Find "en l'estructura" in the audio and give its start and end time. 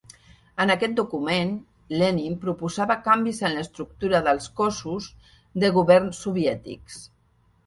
3.51-4.23